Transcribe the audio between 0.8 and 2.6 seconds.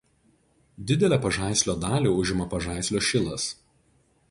Didelę Pažaislio dalį užima